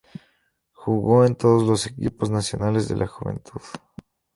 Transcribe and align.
Jugó 0.73 1.25
en 1.25 1.35
todos 1.35 1.61
los 1.61 1.85
equipos 1.85 2.31
nacionales 2.31 2.87
de 2.87 2.95
la 2.95 3.05
juventud. 3.05 3.61